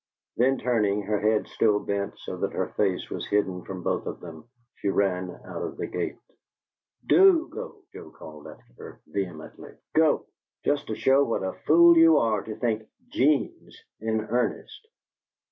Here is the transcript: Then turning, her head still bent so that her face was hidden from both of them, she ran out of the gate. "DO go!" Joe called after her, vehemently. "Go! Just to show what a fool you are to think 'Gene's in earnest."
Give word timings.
Then 0.35 0.57
turning, 0.57 1.03
her 1.03 1.19
head 1.19 1.47
still 1.47 1.79
bent 1.79 2.17
so 2.17 2.37
that 2.37 2.53
her 2.53 2.69
face 2.69 3.07
was 3.11 3.27
hidden 3.27 3.61
from 3.65 3.83
both 3.83 4.07
of 4.07 4.19
them, 4.19 4.45
she 4.73 4.89
ran 4.89 5.29
out 5.45 5.61
of 5.61 5.77
the 5.77 5.85
gate. 5.85 6.17
"DO 7.05 7.47
go!" 7.49 7.83
Joe 7.93 8.09
called 8.09 8.47
after 8.47 8.73
her, 8.79 9.01
vehemently. 9.05 9.73
"Go! 9.93 10.25
Just 10.65 10.87
to 10.87 10.95
show 10.95 11.23
what 11.23 11.43
a 11.43 11.53
fool 11.67 11.95
you 11.97 12.17
are 12.17 12.41
to 12.41 12.55
think 12.55 12.89
'Gene's 13.09 13.79
in 13.99 14.21
earnest." 14.21 14.87